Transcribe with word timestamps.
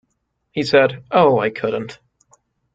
He 0.51 0.63
said, 0.63 1.03
"Oh, 1.11 1.37
I 1.37 1.51
couldn't". 1.51 1.99